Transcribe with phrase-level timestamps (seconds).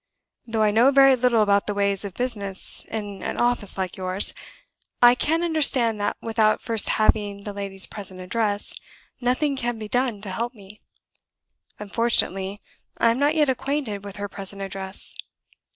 [0.47, 4.33] "Though I know very little about the ways of business in an office like yours,
[4.99, 8.73] I can understand that, without first having the lady's present address,
[9.19, 10.81] nothing can be done to help me.
[11.77, 12.63] Unfortunately,
[12.97, 15.15] I am not yet acquainted with her present address.